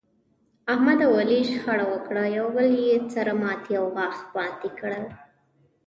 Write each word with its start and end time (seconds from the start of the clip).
احمد 0.73 0.99
او 1.07 1.13
علي 1.21 1.39
شخړه 1.51 1.85
وکړه، 1.89 2.23
یو 2.37 2.47
بل 2.55 2.69
یې 2.85 2.91
سر 3.13 3.27
ماتی 3.41 3.73
او 3.79 3.85
غاښ 3.95 4.17
ماتی 4.35 4.69
کړل. 4.79 5.05